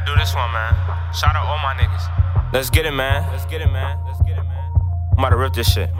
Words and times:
to 0.00 0.06
do 0.06 0.16
this 0.16 0.34
one, 0.34 0.50
man. 0.52 0.74
Shout 1.14 1.36
out 1.36 1.46
all 1.46 1.58
my 1.58 1.74
niggas. 1.74 2.52
Let's 2.52 2.70
get 2.70 2.86
it, 2.86 2.92
man. 2.92 3.30
Let's 3.30 3.44
get 3.46 3.60
it, 3.60 3.70
man. 3.70 3.98
Let's 4.06 4.20
get 4.22 4.38
it, 4.38 4.42
man. 4.42 4.70
I'm 5.12 5.18
about 5.18 5.30
to 5.30 5.36
rip 5.36 5.52
this 5.52 5.70
shit. 5.70 5.90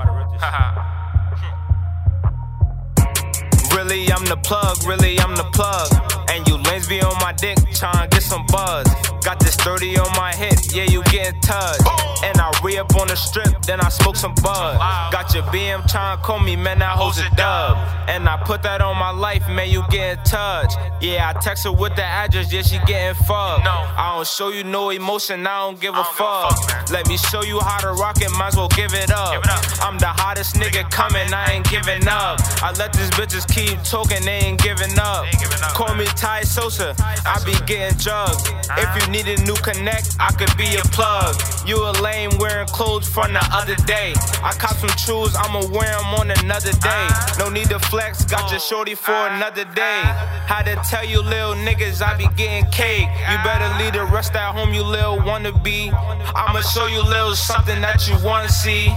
really, 3.74 4.10
I'm 4.10 4.24
the 4.26 4.38
plug. 4.42 4.84
Really, 4.86 5.18
I'm 5.20 5.36
the 5.36 5.44
plug. 5.52 5.88
And 6.30 6.46
you 6.48 6.56
lanes 6.56 6.88
be 6.88 7.00
on 7.02 7.14
my 7.20 7.32
dick, 7.32 7.58
trying 7.74 8.08
to 8.08 8.08
get 8.08 8.22
some 8.22 8.44
buzz. 8.46 8.86
Got 9.22 9.38
this 9.40 9.56
30 9.56 9.98
on 9.98 10.10
my 10.16 10.34
hip, 10.34 10.58
yeah, 10.74 10.84
you 10.90 11.02
getting 11.04 11.40
touched. 11.40 11.82
And 12.24 12.40
I 12.40 12.50
re 12.62 12.78
up 12.78 12.94
on 12.96 13.06
the 13.08 13.16
strip, 13.16 13.62
then 13.62 13.80
I 13.80 13.88
smoke 13.88 14.16
some 14.16 14.34
bud. 14.42 14.78
Got 15.12 15.34
your 15.34 15.44
BM 15.44 15.86
trying 15.90 16.16
to 16.16 16.22
call 16.22 16.40
me, 16.40 16.56
man, 16.56 16.78
that 16.78 16.96
hoes 16.96 17.18
a 17.18 17.28
dub. 17.36 17.76
And 18.08 18.28
I 18.28 18.36
put 18.38 18.62
that 18.62 18.80
on 18.80 18.96
my 18.96 19.10
life, 19.10 19.46
man, 19.48 19.70
you 19.70 19.82
getting 19.90 20.22
touched. 20.24 20.76
Yeah, 21.00 21.30
I 21.30 21.38
text 21.40 21.64
her 21.64 21.72
with 21.72 21.94
the 21.96 22.02
address, 22.02 22.52
yeah, 22.52 22.62
she 22.62 22.78
getting 22.86 23.14
fucked. 23.24 23.66
I 23.66 24.14
don't 24.16 24.26
show 24.26 24.48
you 24.48 24.64
no 24.64 24.90
emotion, 24.90 25.46
I 25.46 25.60
don't 25.60 25.80
give 25.80 25.94
a 25.94 26.04
fuck. 26.04 26.90
Let 26.90 27.06
me 27.08 27.16
show 27.18 27.42
you 27.42 27.60
how 27.60 27.80
to 27.80 27.92
rock 28.00 28.20
it, 28.20 28.30
might 28.32 28.48
as 28.48 28.56
well 28.56 28.68
give 28.68 28.94
it 28.94 29.10
up. 29.12 29.42
I'm 29.82 29.98
the 29.98 30.08
hottest 30.08 30.56
nigga 30.56 30.90
coming, 30.90 31.32
I 31.32 31.52
ain't 31.52 31.70
giving 31.70 32.08
up. 32.08 32.40
I 32.62 32.72
let 32.78 32.92
these 32.94 33.10
bitches 33.10 33.46
keep 33.52 33.82
talking, 33.82 34.24
they 34.24 34.48
ain't 34.48 34.62
giving 34.62 34.98
up. 34.98 35.26
Call 35.74 35.94
me 35.94 36.06
TyiSosa, 36.16 36.98
I 37.26 37.36
be 37.44 37.52
getting 37.66 37.98
jugged. 37.98 38.48
If 38.76 38.88
you 38.96 39.12
need 39.12 39.28
a 39.28 39.36
new 39.44 39.56
connect, 39.56 40.16
I 40.18 40.32
could 40.32 40.54
be 40.56 40.63
a 40.72 40.82
plug. 40.88 41.36
You 41.66 41.76
a 41.76 41.92
lame 42.02 42.30
wearing 42.38 42.66
clothes 42.68 43.08
from 43.08 43.32
the 43.32 43.44
other 43.52 43.76
day. 43.86 44.14
I 44.42 44.52
cop 44.58 44.76
some 44.76 44.96
shoes, 44.96 45.34
I'ma 45.36 45.66
wear 45.68 45.92
them 45.92 46.14
on 46.20 46.30
another 46.30 46.72
day. 46.72 47.06
No 47.38 47.48
need 47.50 47.68
to 47.70 47.78
flex, 47.78 48.24
got 48.24 48.50
your 48.50 48.60
shorty 48.60 48.94
for 48.94 49.28
another 49.28 49.64
day. 49.64 50.00
Had 50.46 50.64
to 50.64 50.76
tell 50.88 51.04
you 51.04 51.20
little 51.20 51.54
niggas 51.54 52.02
I 52.02 52.16
be 52.16 52.28
getting 52.36 52.70
cake. 52.70 53.08
You 53.30 53.36
better 53.44 53.68
leave 53.82 53.92
the 53.94 54.04
rest 54.04 54.34
at 54.34 54.52
home, 54.52 54.72
you 54.72 54.82
little 54.82 55.18
wannabe. 55.18 55.92
I'ma 56.34 56.60
show 56.60 56.86
you 56.86 57.02
little 57.02 57.34
something 57.34 57.80
that 57.80 58.08
you 58.08 58.16
wanna 58.24 58.48
see. 58.48 58.92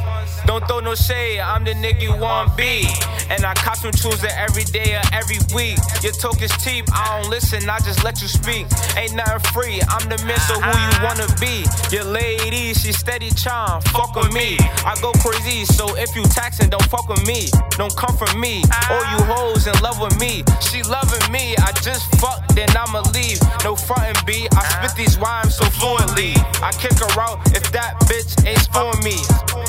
Don't 0.46 0.66
throw 0.68 0.80
no 0.80 0.96
shade, 0.96 1.40
I'm 1.40 1.64
the 1.64 1.74
nigga 1.74 2.02
you 2.02 2.16
wanna 2.16 2.54
be. 2.56 2.88
And 3.30 3.46
I 3.46 3.54
cop 3.56 3.78
some 3.78 3.92
choosing 3.92 4.32
every 4.32 4.64
day 4.64 4.96
or 4.96 5.06
every 5.14 5.40
week. 5.54 5.80
Your 6.02 6.14
talk 6.14 6.42
is 6.42 6.52
cheap, 6.64 6.86
I 6.94 7.20
don't 7.20 7.30
listen, 7.30 7.70
I 7.70 7.80
just 7.80 8.04
let 8.04 8.22
you 8.22 8.28
speak. 8.28 8.68
Ain't 8.96 9.16
nothing 9.16 9.40
free, 9.52 9.82
I'm 9.90 10.08
the 10.10 10.18
man, 10.26 10.40
so 10.48 10.56
who 10.56 10.72
you 10.72 10.94
uh-huh. 10.98 11.08
wanna 11.08 11.28
be? 11.40 11.66
Your 11.94 12.06
lady, 12.06 12.74
she 12.74 12.92
steady 12.92 13.32
charm, 13.32 13.82
fuck 13.94 14.16
with 14.16 14.32
me. 14.34 14.58
I 14.86 14.96
go 15.02 15.12
crazy, 15.20 15.66
so 15.66 15.96
if 15.96 16.16
you 16.16 16.24
taxing, 16.24 16.70
don't 16.70 16.86
fuck 16.88 17.10
with 17.10 17.26
me. 17.28 17.48
Don't 17.78 17.96
come 17.96 18.16
for 18.16 18.30
me. 18.38 18.64
All 18.90 19.04
you 19.12 19.20
hoes 19.28 19.68
in 19.68 19.78
love 19.82 20.00
with 20.00 20.18
me. 20.20 20.44
She 20.62 20.84
loving 20.84 21.32
me, 21.32 21.56
I 21.58 21.72
just 21.84 22.08
fuck, 22.20 22.48
then 22.56 22.70
I'ma 22.76 23.04
leave. 23.14 23.40
No 23.64 23.76
frontin' 23.76 24.16
B, 24.26 24.48
I 24.56 24.64
spit 24.64 24.96
these 24.96 25.18
rhymes 25.18 25.56
so 25.56 25.66
fluently. 25.66 26.34
I 26.64 26.72
kick 26.80 26.98
her 27.00 27.22
out 27.22 27.40
if 27.56 27.72
that 27.72 28.00
bitch 28.08 28.32
ain't 28.48 28.68
for 28.72 28.96
me. 29.04 29.18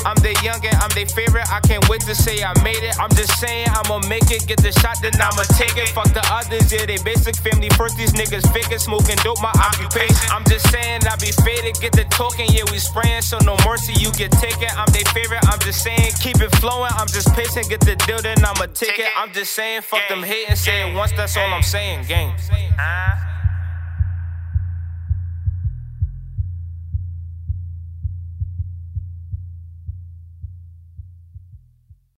I'm 0.05 0.15
the 0.23 0.33
youngin', 0.45 0.75
I'm 0.79 0.89
their 0.95 1.05
favorite. 1.07 1.47
I 1.51 1.59
can't 1.61 1.87
wait 1.89 2.01
to 2.01 2.15
say 2.15 2.43
I 2.43 2.53
made 2.63 2.83
it. 2.83 2.95
I'm 2.99 3.09
just 3.15 3.39
saying 3.39 3.67
I'ma 3.71 3.99
make 4.07 4.31
it, 4.31 4.47
get 4.47 4.61
the 4.61 4.71
shot, 4.79 4.97
then 5.01 5.15
I'ma 5.15 5.43
take 5.55 5.75
it. 5.77 5.89
Fuck 5.89 6.13
the 6.13 6.23
others, 6.31 6.71
yeah, 6.71 6.85
they 6.85 6.97
basic 7.03 7.35
family 7.37 7.69
first. 7.75 7.97
These 7.97 8.13
niggas 8.13 8.47
faking, 8.53 8.79
smoking 8.79 9.17
dope, 9.23 9.41
my 9.41 9.51
occupation. 9.55 10.15
I'm 10.31 10.43
just 10.45 10.69
saying 10.71 11.05
I 11.07 11.15
be 11.17 11.31
faded, 11.43 11.79
get 11.79 11.93
the 11.93 12.05
talking, 12.09 12.47
yeah, 12.51 12.63
we 12.71 12.79
spraying, 12.79 13.21
so 13.21 13.37
no 13.43 13.57
mercy, 13.65 13.93
you 13.99 14.11
get 14.13 14.31
taken. 14.39 14.69
I'm 14.75 14.89
their 14.91 15.07
favorite, 15.13 15.43
I'm 15.47 15.59
just 15.59 15.83
saying, 15.83 16.11
keep 16.21 16.41
it 16.41 16.53
flowing. 16.57 16.91
I'm 16.95 17.07
just 17.07 17.33
pacing, 17.33 17.69
get 17.69 17.81
the 17.81 17.95
deal, 18.07 18.21
then 18.21 18.43
I'ma 18.43 18.67
take 18.73 18.99
it. 18.99 19.11
I'm 19.15 19.31
just 19.33 19.53
saying, 19.53 19.81
fuck 19.81 20.07
them 20.09 20.23
hating, 20.23 20.55
say 20.55 20.89
it 20.89 20.95
once, 20.95 21.11
that's 21.13 21.37
all 21.37 21.53
I'm 21.53 21.63
saying, 21.63 22.05
gang. 22.07 22.33